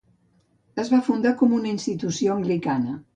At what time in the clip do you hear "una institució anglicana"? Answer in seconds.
1.59-2.97